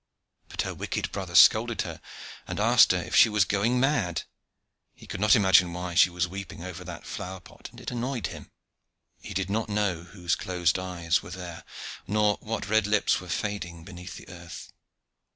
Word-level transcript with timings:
But 0.49 0.63
her 0.63 0.73
wicked 0.73 1.11
brother 1.11 1.35
scolded 1.35 1.83
her, 1.83 2.01
and 2.47 2.59
asked 2.59 2.91
her 2.91 2.97
if 3.03 3.15
she 3.15 3.29
was 3.29 3.45
going 3.45 3.79
mad. 3.79 4.23
He 4.95 5.05
could 5.05 5.19
not 5.21 5.35
imagine 5.35 5.71
why 5.73 5.93
she 5.93 6.09
was 6.09 6.27
weeping 6.27 6.63
over 6.63 6.83
that 6.83 7.05
flower 7.05 7.39
pot, 7.39 7.69
and 7.69 7.79
it 7.79 7.91
annoyed 7.91 8.25
him. 8.25 8.49
He 9.21 9.35
did 9.35 9.51
not 9.51 9.69
know 9.69 10.01
whose 10.05 10.35
closed 10.35 10.79
eyes 10.79 11.21
were 11.21 11.29
there, 11.29 11.63
nor 12.07 12.37
what 12.41 12.67
red 12.67 12.87
lips 12.87 13.21
were 13.21 13.29
fading 13.29 13.83
beneath 13.83 14.15
the 14.15 14.27
earth. 14.27 14.71